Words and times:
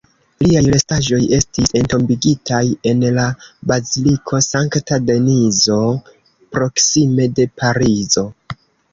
Liaj 0.43 0.61
restaĵoj 0.73 1.17
estis 1.39 1.73
entombigitaj 1.79 2.61
en 2.91 3.03
la 3.17 3.25
baziliko 3.71 4.39
Sankta 4.45 4.97
Denizo, 5.09 5.77
proksime 6.57 7.29
de 7.41 7.47
Parizo. 7.63 8.25